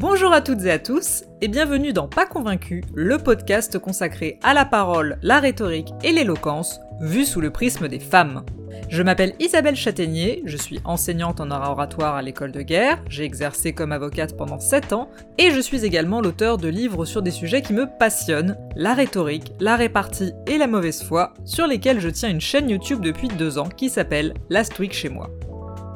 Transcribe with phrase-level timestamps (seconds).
[0.00, 4.54] Bonjour à toutes et à tous, et bienvenue dans Pas Convaincu, le podcast consacré à
[4.54, 8.44] la parole, la rhétorique et l'éloquence, vu sous le prisme des femmes.
[8.88, 13.72] Je m'appelle Isabelle Châtaignier, je suis enseignante en oratoire à l'école de guerre, j'ai exercé
[13.72, 17.62] comme avocate pendant 7 ans, et je suis également l'auteur de livres sur des sujets
[17.62, 22.30] qui me passionnent, la rhétorique, la répartie et la mauvaise foi, sur lesquels je tiens
[22.30, 25.28] une chaîne YouTube depuis 2 ans qui s'appelle Last Week chez moi.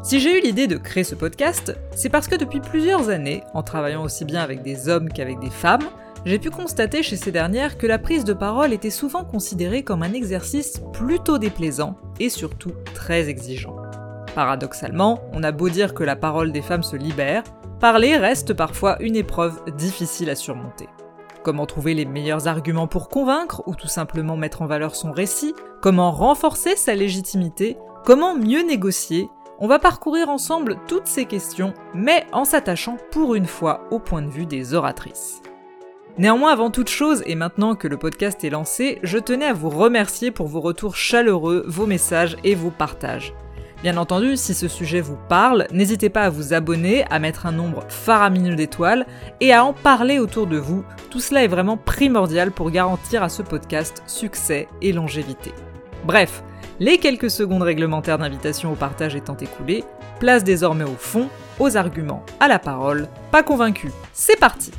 [0.03, 3.63] Si j'ai eu l'idée de créer ce podcast, c'est parce que depuis plusieurs années, en
[3.63, 5.85] travaillant aussi bien avec des hommes qu'avec des femmes,
[6.25, 10.03] j'ai pu constater chez ces dernières que la prise de parole était souvent considérée comme
[10.03, 13.77] un exercice plutôt déplaisant et surtout très exigeant.
[14.35, 17.45] Paradoxalement, on a beau dire que la parole des femmes se libère,
[17.79, 20.89] parler reste parfois une épreuve difficile à surmonter.
[21.45, 25.55] Comment trouver les meilleurs arguments pour convaincre ou tout simplement mettre en valeur son récit?
[25.81, 27.77] Comment renforcer sa légitimité?
[28.05, 29.29] Comment mieux négocier?
[29.63, 34.21] On va parcourir ensemble toutes ces questions, mais en s'attachant pour une fois au point
[34.21, 35.41] de vue des oratrices.
[36.19, 39.71] Néanmoins, avant toute chose, et maintenant que le podcast est lancé, je tenais à vous
[39.71, 43.35] remercier pour vos retours chaleureux, vos messages et vos partages.
[43.85, 47.53] Bien entendu, si ce sujet vous parle, n'hésitez pas à vous abonner, à mettre un
[47.53, 49.07] nombre faramineux d'étoiles
[49.41, 50.85] et à en parler autour de vous.
[51.09, 55.53] Tout cela est vraiment primordial pour garantir à ce podcast succès et longévité.
[56.05, 56.43] Bref,
[56.83, 59.85] les quelques secondes réglementaires d'invitation au partage étant écoulées,
[60.19, 61.29] place désormais au fond,
[61.61, 63.07] aux arguments, à la parole.
[63.31, 64.73] Pas convaincu, c'est parti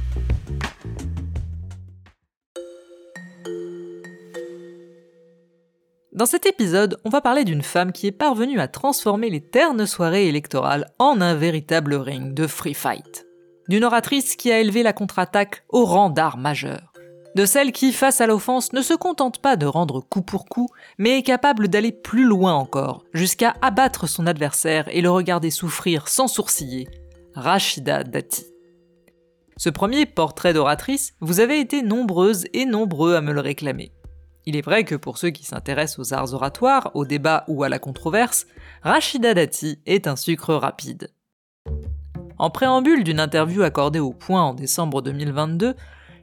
[6.11, 9.85] Dans cet épisode, on va parler d'une femme qui est parvenue à transformer les ternes
[9.85, 13.25] soirées électorales en un véritable ring de free fight.
[13.69, 16.92] D'une oratrice qui a élevé la contre-attaque au rang d'art majeur
[17.35, 20.69] de celle qui, face à l'offense, ne se contente pas de rendre coup pour coup,
[20.97, 26.07] mais est capable d'aller plus loin encore, jusqu'à abattre son adversaire et le regarder souffrir
[26.07, 26.87] sans sourciller,
[27.33, 28.45] Rachida Dati.
[29.57, 33.91] Ce premier portrait d'oratrice, vous avez été nombreuses et nombreux à me le réclamer.
[34.45, 37.69] Il est vrai que pour ceux qui s'intéressent aux arts oratoires, au débat ou à
[37.69, 38.45] la controverse,
[38.81, 41.09] Rachida Dati est un sucre rapide.
[42.37, 45.75] En préambule d'une interview accordée au Point en décembre 2022,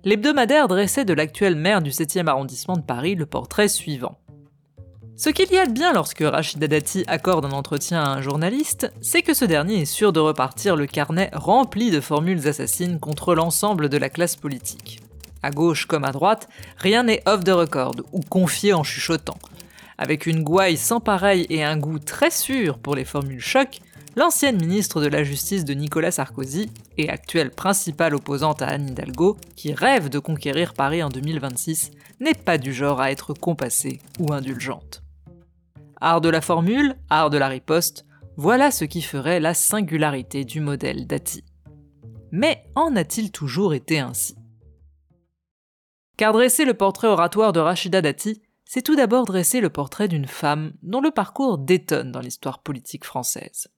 [0.04, 4.18] l'hebdomadaire dressait de l'actuel maire du 7e arrondissement de Paris le portrait suivant.
[5.16, 8.90] Ce qu'il y a de bien lorsque Rachida Dati accorde un entretien à un journaliste,
[9.02, 13.34] c'est que ce dernier est sûr de repartir le carnet rempli de formules assassines contre
[13.34, 15.00] l'ensemble de la classe politique.
[15.42, 19.38] À gauche comme à droite, rien n'est off the record ou confié en chuchotant.
[19.98, 23.80] Avec une gouaille sans pareil et un goût très sûr pour les formules choc,
[24.16, 29.36] l'ancienne ministre de la Justice de Nicolas Sarkozy et actuelle principale opposante à Anne Hidalgo,
[29.56, 34.32] qui rêve de conquérir Paris en 2026, n'est pas du genre à être compassée ou
[34.32, 35.02] indulgente.
[36.00, 38.06] Art de la formule, art de la riposte,
[38.36, 41.44] voilà ce qui ferait la singularité du modèle Dati.
[42.32, 44.36] Mais en a-t-il toujours été ainsi?
[46.16, 50.26] Car dresser le portrait oratoire de Rachida Dati, c'est tout d'abord dresser le portrait d'une
[50.26, 53.68] femme dont le parcours détonne dans l'histoire politique française.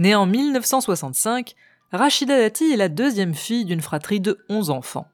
[0.00, 1.54] Née en 1965,
[1.92, 5.08] Rachida Dati est la deuxième fille d'une fratrie de 11 enfants.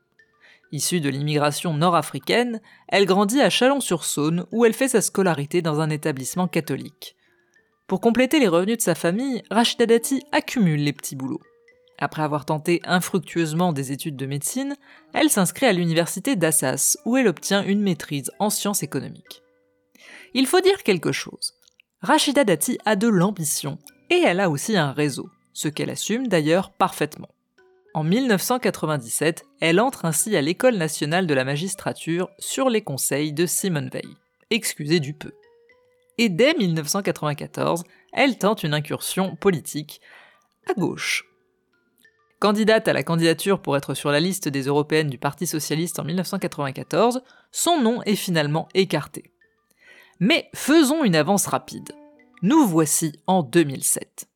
[0.71, 5.91] Issue de l'immigration nord-africaine, elle grandit à Chalon-sur-Saône où elle fait sa scolarité dans un
[5.91, 7.17] établissement catholique.
[7.89, 11.43] Pour compléter les revenus de sa famille, Rachida Dati accumule les petits boulots.
[11.99, 14.77] Après avoir tenté infructueusement des études de médecine,
[15.15, 19.43] elle s'inscrit à l'université d'Assas où elle obtient une maîtrise en sciences économiques.
[20.33, 21.55] Il faut dire quelque chose.
[22.03, 23.79] Rachida Dati a de l'ambition
[24.11, 27.29] et elle a aussi un réseau, ce qu'elle assume d'ailleurs parfaitement.
[27.95, 33.47] En 1997, elle entre ainsi à l'École nationale de la magistrature sur les conseils de
[33.47, 34.17] Simone Veil.
[34.51, 35.33] Excusez du peu.
[36.19, 40.01] Et dès 1994, elle tente une incursion politique
[40.69, 41.25] à gauche.
[42.39, 46.05] Candidate à la candidature pour être sur la liste des européennes du Parti socialiste en
[46.05, 49.33] 1994, son nom est finalement écarté.
[50.21, 51.93] Mais faisons une avance rapide.
[52.43, 54.29] Nous voici en 2007.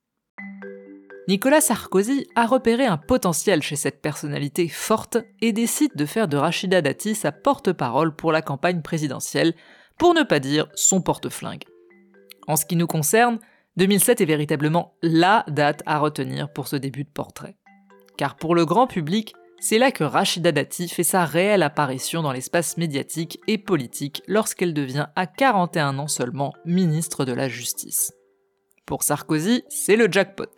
[1.29, 6.39] Nicolas Sarkozy a repéré un potentiel chez cette personnalité forte et décide de faire de
[6.39, 9.55] Rachida Dati sa porte-parole pour la campagne présidentielle,
[9.99, 11.65] pour ne pas dire son porte-flingue.
[12.49, 13.39] En ce qui nous concerne,
[13.77, 17.59] 2007 est véritablement LA date à retenir pour ce début de portrait.
[18.17, 22.33] Car pour le grand public, c'est là que Rachida Dati fait sa réelle apparition dans
[22.33, 28.13] l'espace médiatique et politique lorsqu'elle devient à 41 ans seulement ministre de la Justice.
[28.87, 30.51] Pour Sarkozy, c'est le jackpot.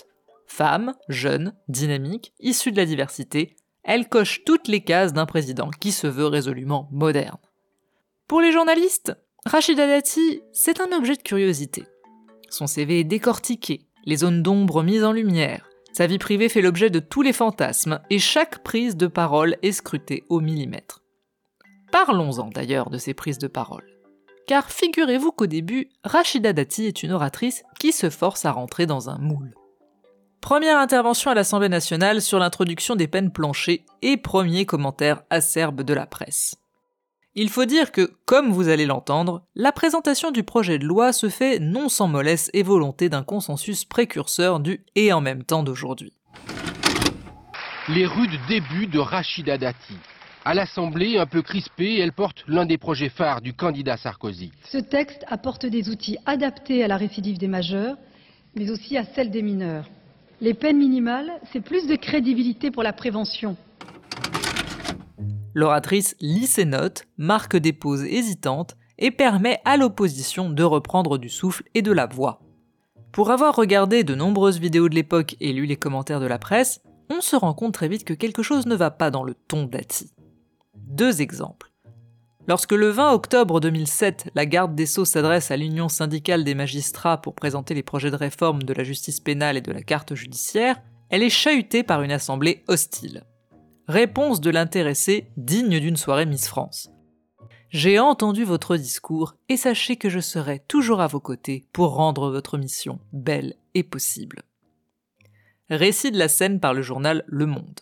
[0.47, 5.91] Femme, jeune, dynamique, issue de la diversité, elle coche toutes les cases d'un président qui
[5.91, 7.39] se veut résolument moderne.
[8.29, 9.13] Pour les journalistes,
[9.45, 11.85] Rachida Dati, c'est un objet de curiosité.
[12.49, 16.89] Son CV est décortiqué, les zones d'ombre mises en lumière, Sa vie privée fait l'objet
[16.89, 21.03] de tous les fantasmes et chaque prise de parole est scrutée au millimètre.
[21.91, 23.85] Parlons-en d'ailleurs de ces prises de parole.
[24.47, 29.11] Car figurez-vous qu'au début, Rachida Dati est une oratrice qui se force à rentrer dans
[29.11, 29.55] un moule.
[30.41, 35.95] Première intervention à l'Assemblée nationale sur l'introduction des peines planchées et premier commentaire acerbe de
[35.95, 36.57] la presse.
[37.35, 41.31] Il faut dire que, comme vous allez l'entendre, la présentation du projet de loi se
[41.31, 46.13] fait non sans mollesse et volonté d'un consensus précurseur du et en même temps d'aujourd'hui.
[47.89, 49.95] Les rudes débuts de Rachida Dati.
[50.45, 54.53] À l'Assemblée, un peu crispée, elle porte l'un des projets phares du candidat Sarkozy.
[54.71, 57.97] Ce texte apporte des outils adaptés à la récidive des majeurs,
[58.57, 59.89] mais aussi à celle des mineurs.
[60.43, 63.57] Les peines minimales, c'est plus de crédibilité pour la prévention.
[65.55, 71.29] L'oratrice lit ses notes, marque des pauses hésitantes et permet à l'opposition de reprendre du
[71.29, 72.41] souffle et de la voix.
[73.13, 76.81] Pour avoir regardé de nombreuses vidéos de l'époque et lu les commentaires de la presse,
[77.11, 79.65] on se rend compte très vite que quelque chose ne va pas dans le ton
[79.65, 80.11] d'Ati.
[80.75, 81.73] Deux exemples.
[82.49, 87.21] Lorsque le 20 octobre 2007, la garde des Sceaux s'adresse à l'Union syndicale des magistrats
[87.21, 90.81] pour présenter les projets de réforme de la justice pénale et de la carte judiciaire,
[91.11, 93.25] elle est chahutée par une assemblée hostile.
[93.89, 96.89] Réponse de l'intéressé digne d'une soirée Miss France.
[97.71, 102.31] J'ai entendu votre discours et sachez que je serai toujours à vos côtés pour rendre
[102.31, 104.43] votre mission belle et possible.
[105.69, 107.81] Récit de la scène par le journal Le Monde.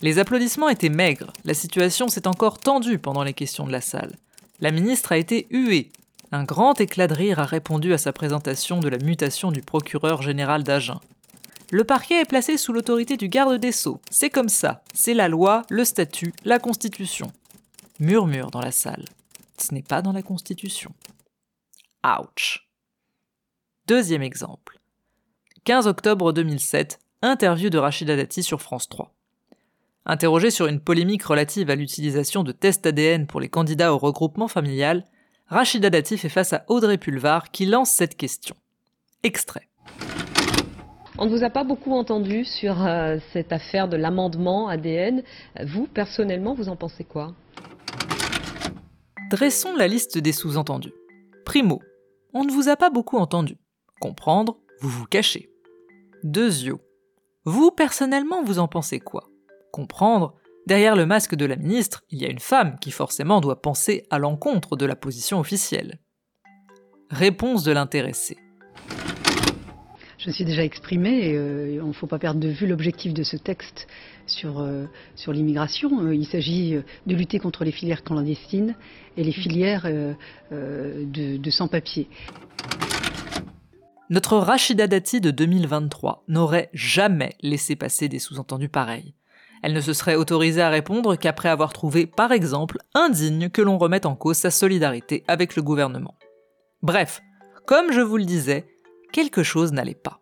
[0.00, 4.16] Les applaudissements étaient maigres, la situation s'est encore tendue pendant les questions de la salle.
[4.58, 5.92] La ministre a été huée.
[6.32, 10.22] Un grand éclat de rire a répondu à sa présentation de la mutation du procureur
[10.22, 11.00] général d'Agen.
[11.72, 13.98] Le parquet est placé sous l'autorité du garde des sceaux.
[14.10, 14.84] C'est comme ça.
[14.92, 17.32] C'est la loi, le statut, la constitution.
[17.98, 19.06] Murmure dans la salle.
[19.56, 20.92] Ce n'est pas dans la constitution.
[22.04, 22.68] Ouch.
[23.86, 24.80] Deuxième exemple.
[25.64, 29.14] 15 octobre 2007, interview de Rachida Dati sur France 3.
[30.04, 34.48] Interrogé sur une polémique relative à l'utilisation de tests ADN pour les candidats au regroupement
[34.48, 35.06] familial,
[35.46, 38.56] Rachida Dati fait face à Audrey Pulvar qui lance cette question.
[39.22, 39.70] Extrait.
[41.18, 45.22] On ne vous a pas beaucoup entendu sur euh, cette affaire de l'amendement ADN.
[45.62, 47.34] Vous, personnellement, vous en pensez quoi?
[49.30, 50.94] Dressons la liste des sous-entendus.
[51.44, 51.80] Primo,
[52.32, 53.58] on ne vous a pas beaucoup entendu.
[54.00, 55.50] Comprendre, vous vous cachez.
[56.22, 56.80] Deuxio,
[57.44, 59.28] vous, personnellement, vous en pensez quoi?
[59.70, 60.34] Comprendre,
[60.66, 64.06] derrière le masque de la ministre, il y a une femme qui forcément doit penser
[64.10, 65.98] à l'encontre de la position officielle.
[67.10, 68.38] Réponse de l'intéressé.
[70.22, 73.12] Je me suis déjà exprimé, et euh, il ne faut pas perdre de vue l'objectif
[73.12, 73.88] de ce texte
[74.28, 74.86] sur, euh,
[75.26, 76.00] l'immigration.
[76.00, 76.76] Euh, il s'agit
[77.06, 78.76] de lutter contre les filières clandestines
[79.16, 79.82] et les filières
[80.52, 82.08] de, de sans-papiers.
[84.10, 89.14] Notre Rachida Dati de 2023 n'aurait jamais laissé passer des sous-entendus pareils.
[89.64, 93.76] Elle ne se serait autorisée à répondre qu'après avoir trouvé, par exemple, indigne que l'on
[93.76, 96.14] remette en cause sa solidarité avec le gouvernement.
[96.80, 97.22] Bref,
[97.66, 98.66] comme je vous le disais,
[99.12, 100.20] quelque chose n'allait pas.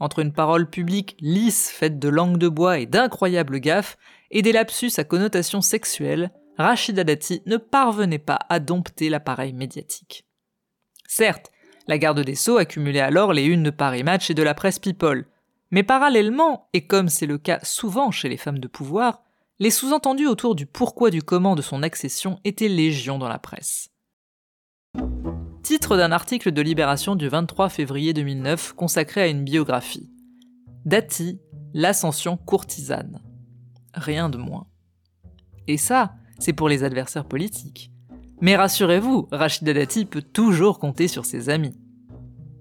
[0.00, 3.96] Entre une parole publique lisse faite de langue de bois et d'incroyables gaffes,
[4.30, 10.26] et des lapsus à connotation sexuelle, Rachida Dati ne parvenait pas à dompter l'appareil médiatique.
[11.06, 11.52] Certes,
[11.86, 14.78] la garde des Sceaux accumulait alors les unes de Paris Match et de la presse
[14.78, 15.26] People,
[15.70, 19.22] mais parallèlement, et comme c'est le cas souvent chez les femmes de pouvoir,
[19.58, 23.91] les sous-entendus autour du pourquoi du comment de son accession étaient légion dans la presse.
[25.72, 30.10] Titre d'un article de Libération du 23 février 2009 consacré à une biographie.
[30.84, 31.40] Dati,
[31.72, 33.22] l'ascension courtisane.
[33.94, 34.66] Rien de moins.
[35.68, 37.90] Et ça, c'est pour les adversaires politiques.
[38.42, 41.72] Mais rassurez-vous, Rachida Dati peut toujours compter sur ses amis.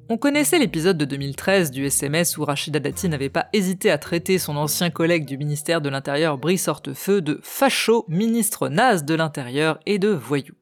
[0.08, 4.40] On connaissait l'épisode de 2013 du SMS où Rachida Dati n'avait pas hésité à traiter
[4.40, 9.82] son ancien collègue du ministère de l'Intérieur Brice Hortefeux de facho, ministre naze de l'Intérieur
[9.86, 10.54] et de voyou.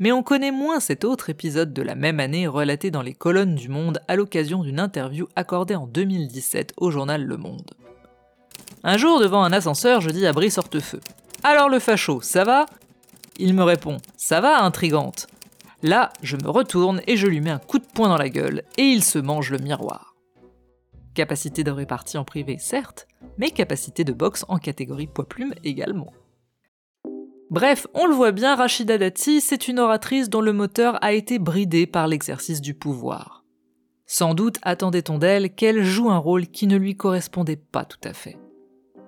[0.00, 3.56] Mais on connaît moins cet autre épisode de la même année relaté dans les colonnes
[3.56, 7.72] du Monde à l'occasion d'une interview accordée en 2017 au journal Le Monde.
[8.84, 11.00] Un jour, devant un ascenseur, je dis à Brice Hortefeux
[11.42, 12.66] Alors le facho, ça va?
[13.38, 15.26] Il me répond Ça va, intrigante
[15.82, 18.62] Là, je me retourne et je lui mets un coup de poing dans la gueule,
[18.76, 20.16] et il se mange le miroir.
[21.14, 26.12] Capacité de répartie en privé, certes, mais capacité de boxe en catégorie poids-plume également.
[27.50, 31.38] Bref, on le voit bien, Rachida Dati, c'est une oratrice dont le moteur a été
[31.38, 33.44] bridé par l'exercice du pouvoir.
[34.06, 38.12] Sans doute attendait-on d'elle qu'elle joue un rôle qui ne lui correspondait pas tout à
[38.12, 38.36] fait.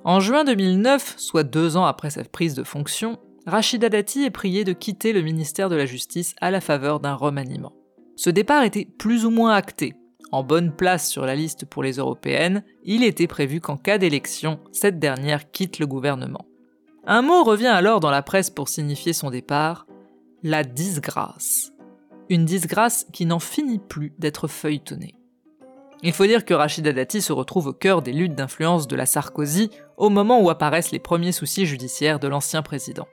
[0.04, 4.64] En juin 2009, soit deux ans après sa prise de fonction, Rachida Dati est priée
[4.64, 7.75] de quitter le ministère de la Justice à la faveur d'un remaniement.
[8.16, 9.94] Ce départ était plus ou moins acté.
[10.32, 14.61] en bonne place sur la liste pour les européennes, il était prévu qu'en cas d'élection,
[14.70, 16.47] cette dernière quitte le gouvernement.
[17.07, 19.87] Un mot revient alors dans la presse pour signifier son départ,
[20.42, 21.73] la disgrâce.
[22.28, 25.14] Une disgrâce qui n'en finit plus d'être feuilletonnée.
[26.02, 29.07] Il faut dire que Rachida Dati se retrouve au cœur des luttes d'influence de la
[29.07, 33.09] Sarkozy au moment où apparaissent les premiers soucis judiciaires de l'ancien président.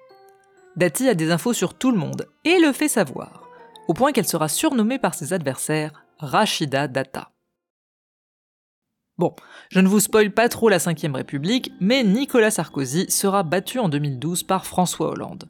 [0.75, 3.43] Dati a des infos sur tout le monde et le fait savoir,
[3.87, 7.31] au point qu'elle sera surnommée par ses adversaires Rachida Data.
[9.17, 9.33] Bon,
[9.69, 13.89] je ne vous spoile pas trop la 5ème République, mais Nicolas Sarkozy sera battu en
[13.89, 15.49] 2012 par François Hollande.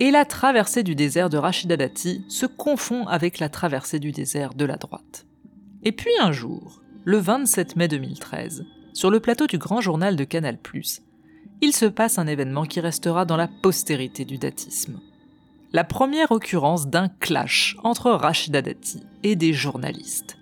[0.00, 4.54] Et la traversée du désert de Rachida Dati se confond avec la traversée du désert
[4.54, 5.24] de la droite.
[5.84, 10.24] Et puis un jour, le 27 mai 2013, sur le plateau du grand journal de
[10.24, 10.58] Canal+,
[11.60, 14.98] il se passe un événement qui restera dans la postérité du datisme.
[15.72, 20.39] La première occurrence d'un clash entre Rachida Dati et des journalistes.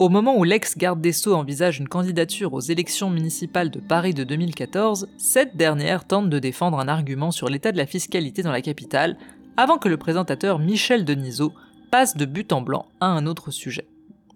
[0.00, 4.24] Au moment où l'ex-garde des Sceaux envisage une candidature aux élections municipales de Paris de
[4.24, 8.60] 2014, cette dernière tente de défendre un argument sur l'état de la fiscalité dans la
[8.60, 9.16] capitale
[9.56, 11.52] avant que le présentateur Michel Denisot
[11.92, 13.86] passe de but en blanc à un autre sujet.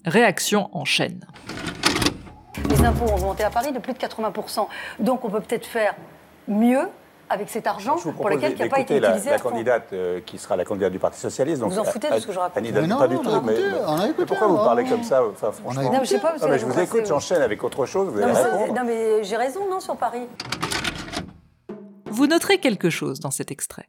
[0.05, 1.27] Réaction en chaîne.
[2.71, 4.69] Les impôts ont augmenté à Paris de plus de 80%.
[5.01, 5.97] Donc on peut peut-être faire
[6.47, 6.87] mieux
[7.31, 10.39] avec cet argent pour lequel qui n'a pas été utilisé la, la candidate euh, qui
[10.39, 11.61] sera la candidate du Parti Socialiste.
[11.61, 13.31] Donc, vous en foutez de ce que je raconte Annie Pas du tout.
[13.45, 13.55] Mais,
[14.19, 15.23] mais pourquoi vous parlez comme ça?
[15.25, 16.37] Enfin, franchement Non, je sais pas.
[16.41, 18.09] Non, mais je vous écoute, j'enchaîne avec autre chose.
[18.09, 20.27] Vous non, mais, non, mais j'ai raison, non, sur Paris.
[22.07, 23.89] Vous noterez quelque chose dans cet extrait.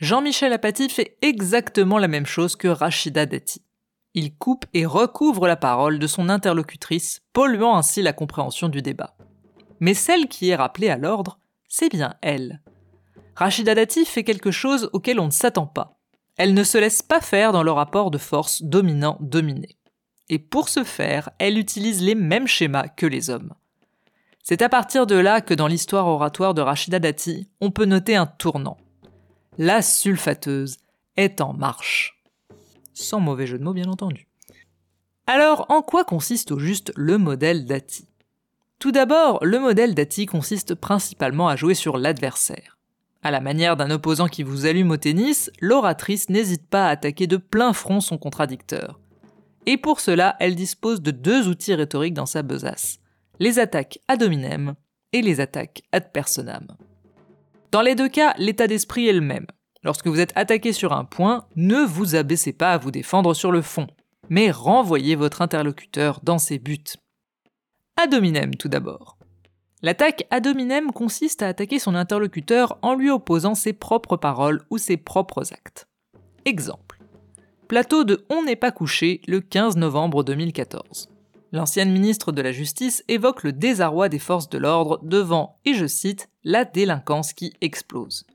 [0.00, 3.62] Jean-Michel Apathy fait exactement la même chose que Rachida Dati.
[4.14, 9.14] Il coupe et recouvre la parole de son interlocutrice, polluant ainsi la compréhension du débat.
[9.80, 12.60] Mais celle qui est rappelée à l'ordre, c'est bien elle.
[13.38, 15.96] Rachida Dati fait quelque chose auquel on ne s'attend pas.
[16.38, 19.78] Elle ne se laisse pas faire dans le rapport de force dominant-dominé.
[20.28, 23.54] Et pour ce faire, elle utilise les mêmes schémas que les hommes.
[24.42, 28.16] C'est à partir de là que dans l'histoire oratoire de Rachida Dati, on peut noter
[28.16, 28.76] un tournant.
[29.56, 30.78] La sulfateuse
[31.16, 32.20] est en marche.
[32.92, 34.26] Sans mauvais jeu de mots, bien entendu.
[35.28, 38.08] Alors, en quoi consiste au juste le modèle Dati?
[38.80, 42.77] Tout d'abord, le modèle Dati consiste principalement à jouer sur l'adversaire.
[43.22, 47.26] À la manière d'un opposant qui vous allume au tennis, l'oratrice n'hésite pas à attaquer
[47.26, 49.00] de plein front son contradicteur.
[49.66, 53.00] Et pour cela, elle dispose de deux outils rhétoriques dans sa besace
[53.40, 54.74] les attaques ad hominem
[55.12, 56.66] et les attaques ad personam.
[57.70, 59.46] Dans les deux cas, l'état d'esprit est le même.
[59.82, 63.52] Lorsque vous êtes attaqué sur un point, ne vous abaissez pas à vous défendre sur
[63.52, 63.86] le fond,
[64.28, 66.96] mais renvoyez votre interlocuteur dans ses buts.
[67.96, 69.17] Ad hominem tout d'abord.
[69.80, 74.78] L'attaque ad hominem consiste à attaquer son interlocuteur en lui opposant ses propres paroles ou
[74.78, 75.86] ses propres actes.
[76.44, 76.98] Exemple.
[77.68, 81.10] Plateau de On n'est pas couché le 15 novembre 2014.
[81.52, 85.86] L'ancienne ministre de la Justice évoque le désarroi des forces de l'ordre devant, et je
[85.86, 88.26] cite, la délinquance qui explose.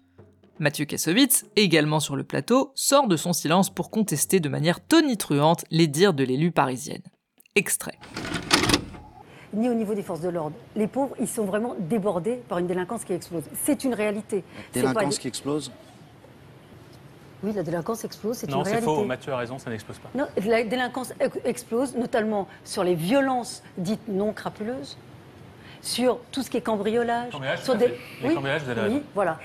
[0.59, 5.65] Mathieu Kassovitz, également sur le plateau, sort de son silence pour contester de manière tonitruante
[5.71, 7.03] les dires de l'élu parisienne.
[7.55, 7.99] Extrait.
[9.53, 10.55] Ni au niveau des forces de l'ordre.
[10.75, 13.43] Les pauvres, ils sont vraiment débordés par une délinquance qui explose.
[13.63, 14.41] C'est une réalité.
[14.73, 15.71] Pas- Délinquance qui explose
[17.43, 18.85] Oui, la délinquance explose, c'est une Non, c'est réalité.
[18.95, 19.03] faux.
[19.03, 20.09] Mathieu a raison, ça n'explose pas.
[20.15, 24.97] Non, la délinquance ex- explose, notamment sur les violences dites non crapuleuses,
[25.81, 27.31] sur tout ce qui est cambriolage.
[27.31, 27.99] Cambriolage, sur fait.
[28.23, 29.39] Les cambriolages, vous avez oui, voilà.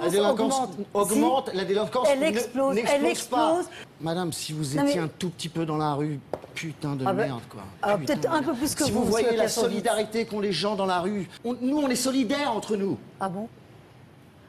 [0.00, 3.56] La délinquance augmente, Si, la délinquance elle explose, elle n'explose pas.
[3.58, 3.70] explose.
[4.00, 6.20] Madame, si vous Non, étiez mais- un tout petit peu dans la rue,
[6.54, 7.62] putain de Ah ben- merde quoi.
[7.82, 10.74] ah, peut-être un peu plus que si vous, vous voyez la solidarité qu'ont les gens
[10.76, 12.98] dans la rue, on- nous on est solidaires entre nous.
[13.20, 13.48] Ah bon?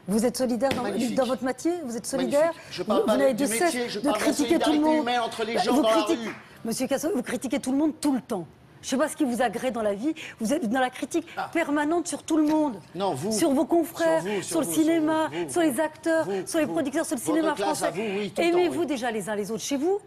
[0.08, 0.84] Vous êtes solidaire dans,
[1.26, 1.72] votre métier?
[1.86, 2.52] Vous êtes solidaire.
[2.72, 5.08] Je parle vous, n'avez de cesse de parle critiquer tout le monde.
[5.24, 6.36] entre les Bah, gens vous dans la critiquez- rue.
[6.66, 8.46] Monsieur Casso, vous critiquez tout le monde tout le temps.
[8.82, 10.14] Je sais pas ce qui vous agrée dans la vie.
[10.42, 12.76] Vous êtes dans la critique permanente sur tout le monde.
[12.84, 12.88] Ah.
[12.96, 13.32] Non, vous.
[13.32, 15.52] Sur vos confrères, Sur vous, sur, sur le cinéma, sur vous, vous.
[15.54, 17.94] sur les acteurs, sur les producteurs, sur le cinéma classe français.
[17.96, 20.00] oui, Aimez-vous déjà les uns les autres chez vous?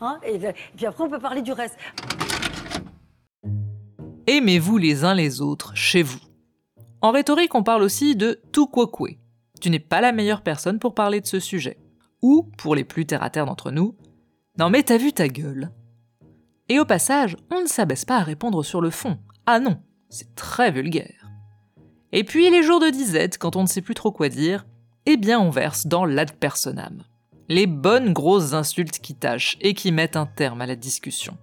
[0.00, 1.76] Hein et, et puis après, on peut parler du reste.
[4.26, 6.20] Aimez-vous les uns les autres chez vous?
[7.00, 9.18] En rhétorique, on parle aussi de tout quoque.
[9.60, 11.78] Tu n'es pas la meilleure personne pour parler de ce sujet.
[12.22, 13.96] Ou, pour les plus terre-à-terre d'entre nous,
[14.58, 15.70] non mais t'as vu ta gueule.
[16.68, 19.18] Et au passage, on ne s'abaisse pas à répondre sur le fond.
[19.46, 21.30] Ah non, c'est très vulgaire.
[22.12, 24.66] Et puis les jours de disette, quand on ne sait plus trop quoi dire,
[25.06, 27.04] eh bien on verse dans l'ad personam.
[27.50, 31.38] Les bonnes grosses insultes qui tâchent et qui mettent un terme à la discussion.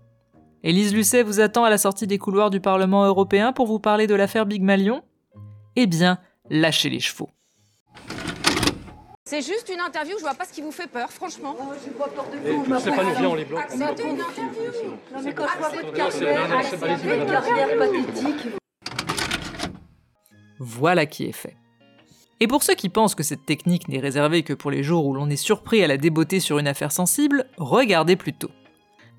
[0.61, 4.05] Élise Lucet vous attend à la sortie des couloirs du Parlement européen pour vous parler
[4.05, 5.01] de l'affaire Big Malion
[5.75, 6.19] Eh bien,
[6.51, 7.29] lâchez les chevaux.
[9.27, 11.55] C'est juste une interview, je vois pas ce qui vous fait peur, franchement.
[11.59, 12.79] Oh, j'ai pas peur de vous.
[12.79, 13.61] C'est pas nous bien, on les bloque.
[13.61, 14.91] Acceptez une interview.
[15.11, 18.47] Non mais quand je vois votre carrière, acceptez une carrière pathétique.
[20.59, 21.57] Voilà qui est fait.
[22.41, 25.13] Et pour ceux qui pensent que cette technique n'est réservée que pour les jours où
[25.13, 28.51] l'on est surpris à la débeauter sur une affaire sensible, regardez plutôt.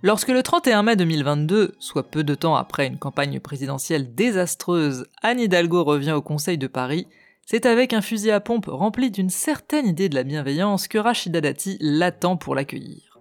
[0.02, 5.40] Lorsque le 31 mai 2022, soit peu de temps après une campagne présidentielle désastreuse, Anne
[5.40, 7.06] Hidalgo revient au Conseil de Paris,
[7.46, 11.40] c'est avec un fusil à pompe rempli d'une certaine idée de la bienveillance que Rachida
[11.40, 13.18] Dati l'attend pour l'accueillir.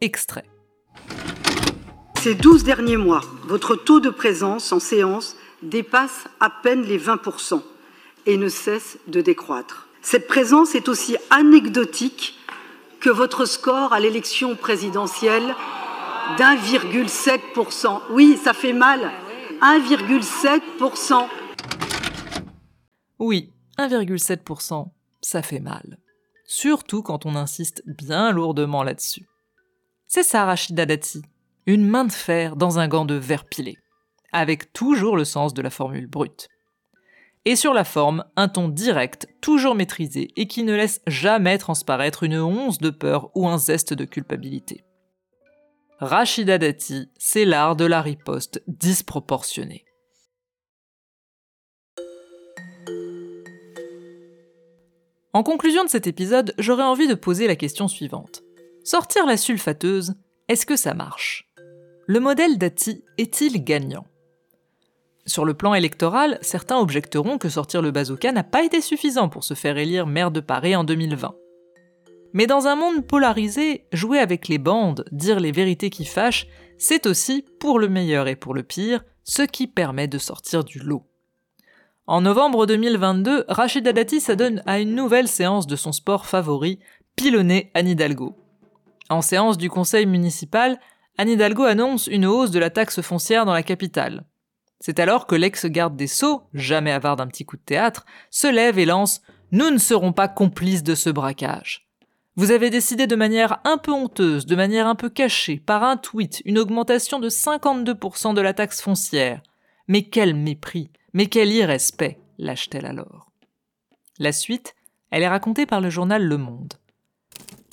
[0.00, 0.46] Extrait.
[2.18, 7.62] Ces 12 derniers mois, votre taux de présence en séance dépasse à peine les 20%
[8.30, 9.88] et ne cesse de décroître.
[10.02, 12.38] Cette présence est aussi anecdotique
[13.00, 15.54] que votre score à l'élection présidentielle
[16.38, 18.00] d'1,7%.
[18.10, 19.10] Oui, ça fait mal.
[19.60, 21.26] 1,7%.
[23.18, 24.86] Oui, 1,7%,
[25.20, 25.98] ça fait mal.
[26.44, 29.26] Surtout quand on insiste bien lourdement là-dessus.
[30.06, 31.22] C'est ça Rachida Dati,
[31.66, 33.76] une main de fer dans un gant de verre pilé,
[34.32, 36.48] avec toujours le sens de la formule brute.
[37.46, 42.22] Et sur la forme, un ton direct, toujours maîtrisé et qui ne laisse jamais transparaître
[42.22, 44.84] une once de peur ou un zeste de culpabilité.
[46.00, 49.84] Rachida Dati, c'est l'art de la riposte disproportionnée.
[55.32, 58.42] En conclusion de cet épisode, j'aurais envie de poser la question suivante.
[58.84, 60.14] Sortir la sulfateuse,
[60.48, 61.48] est-ce que ça marche?
[62.06, 64.06] Le modèle Dati est-il gagnant?
[65.26, 69.44] Sur le plan électoral, certains objecteront que sortir le bazooka n'a pas été suffisant pour
[69.44, 71.34] se faire élire maire de Paris en 2020.
[72.32, 76.46] Mais dans un monde polarisé, jouer avec les bandes, dire les vérités qui fâchent,
[76.78, 80.78] c'est aussi, pour le meilleur et pour le pire, ce qui permet de sortir du
[80.78, 81.04] lot.
[82.06, 86.78] En novembre 2022, Rachida Dati s'adonne à une nouvelle séance de son sport favori,
[87.14, 88.36] pilonner Anne Hidalgo.
[89.10, 90.80] En séance du conseil municipal,
[91.18, 94.24] Anne Hidalgo annonce une hausse de la taxe foncière dans la capitale.
[94.80, 98.78] C'est alors que l'ex-garde des Sceaux, jamais avare d'un petit coup de théâtre, se lève
[98.78, 99.20] et lance
[99.52, 101.86] Nous ne serons pas complices de ce braquage.
[102.36, 105.96] Vous avez décidé de manière un peu honteuse, de manière un peu cachée, par un
[105.96, 109.42] tweet, une augmentation de 52% de la taxe foncière.
[109.88, 113.30] Mais quel mépris mais quel irrespect lâche-t-elle alors
[114.18, 114.74] La suite,
[115.10, 116.74] elle est racontée par le journal Le Monde.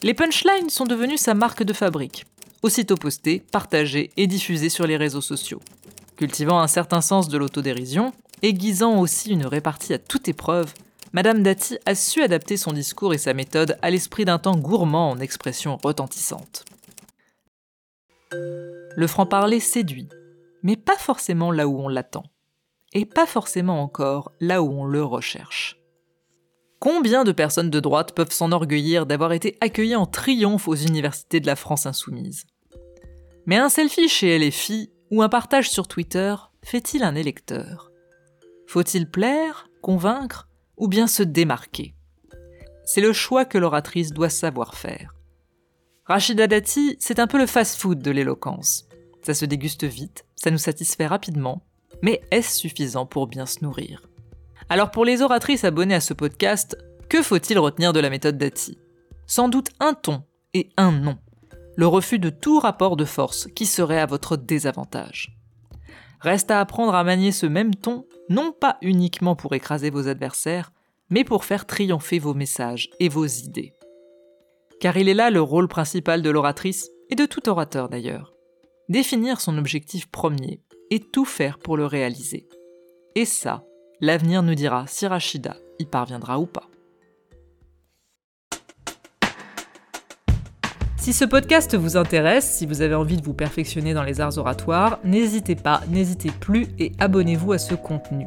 [0.02, 2.26] Les punchlines sont devenues sa marque de fabrique,
[2.64, 5.62] aussitôt postées, partagées et diffusées sur les réseaux sociaux.
[6.18, 10.74] Cultivant un certain sens de l'autodérision, aiguisant aussi une répartie à toute épreuve,
[11.14, 15.12] Madame Dati a su adapter son discours et sa méthode à l'esprit d'un temps gourmand
[15.12, 16.66] en expressions retentissantes.
[18.32, 20.10] Le franc-parler séduit,
[20.64, 22.24] mais pas forcément là où on l'attend
[22.94, 25.78] et pas forcément encore là où on le recherche.
[26.80, 31.48] Combien de personnes de droite peuvent s'enorgueillir d'avoir été accueillies en triomphe aux universités de
[31.48, 32.46] la France insoumise?
[33.46, 37.92] Mais un selfie chez LFI ou un partage sur Twitter fait-il un électeur?
[38.68, 41.96] Faut-il plaire, convaincre ou bien se démarquer?
[42.84, 45.14] C'est le choix que l'oratrice doit savoir faire.
[46.06, 48.88] Rachida Dati, c'est un peu le fast-food de l'éloquence.
[49.24, 51.64] Ça se déguste vite, ça nous satisfait rapidement,
[52.02, 54.08] mais est-ce suffisant pour bien se nourrir?
[54.70, 56.78] Alors pour les oratrices abonnées à ce podcast,
[57.10, 58.78] que faut-il retenir de la méthode Dati?
[59.26, 61.18] Sans doute un ton et un non.
[61.78, 65.38] Le refus de tout rapport de force qui serait à votre désavantage.
[66.20, 70.72] Reste à apprendre à manier ce même ton, non pas uniquement pour écraser vos adversaires,
[71.12, 73.76] mais pour faire triompher vos messages et vos idées.
[74.80, 78.34] Car il est là le rôle principal de l'oratrice, et de tout orateur d'ailleurs.
[78.90, 82.48] Définir son objectif premier, et tout faire pour le réaliser.
[83.14, 83.64] Et ça,
[84.02, 86.72] l'avenir nous dira si Rachida y parviendra ou pas.
[91.08, 94.38] Si ce podcast vous intéresse, si vous avez envie de vous perfectionner dans les arts
[94.38, 98.26] oratoires, n'hésitez pas, n'hésitez plus et abonnez-vous à ce contenu.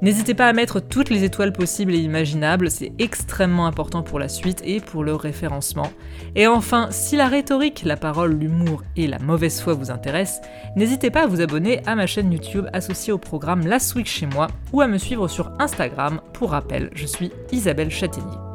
[0.00, 4.30] N'hésitez pas à mettre toutes les étoiles possibles et imaginables, c'est extrêmement important pour la
[4.30, 5.92] suite et pour le référencement.
[6.34, 10.40] Et enfin, si la rhétorique, la parole, l'humour et la mauvaise foi vous intéressent,
[10.74, 14.24] n'hésitez pas à vous abonner à ma chaîne YouTube associée au programme Last Week chez
[14.24, 16.22] moi ou à me suivre sur Instagram.
[16.32, 18.45] Pour rappel, je suis Isabelle Châtaignier.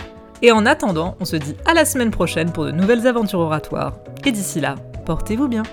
[0.44, 3.94] Et en attendant, on se dit à la semaine prochaine pour de nouvelles aventures oratoires.
[4.26, 4.76] Et d'ici là,
[5.06, 5.64] portez-vous bien.